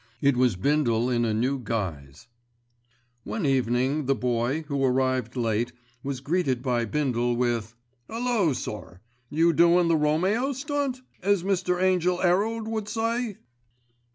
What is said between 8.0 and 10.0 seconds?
"'Ullo! sir, you doin' the